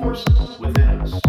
[0.00, 1.20] forces within us.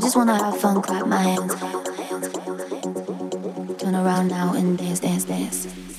[0.00, 1.54] I just wanna have fun, clap my hands.
[3.76, 5.89] Turn around now and dance, dance, dance.